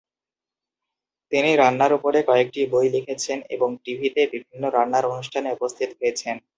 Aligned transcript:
তিনি 1.31 1.51
রান্নার 1.55 1.91
উপরে 1.97 2.19
কয়েকটি 2.29 2.61
বই 2.73 2.87
লিখেছেন 2.95 3.37
এবং 3.55 3.69
টিভিতে 3.83 4.21
বিভিন্ন 4.33 4.63
রান্নার 4.69 5.05
অনুষ্ঠানে 5.11 5.49
উপস্থিত 5.51 5.89
হয়েছেন। 5.99 6.35